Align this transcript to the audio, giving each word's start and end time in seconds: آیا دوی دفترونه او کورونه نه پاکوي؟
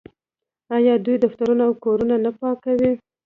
آیا 0.75 0.93
دوی 1.05 1.15
دفترونه 1.23 1.63
او 1.67 1.73
کورونه 1.83 2.15
نه 2.25 2.31
پاکوي؟ 2.39 2.91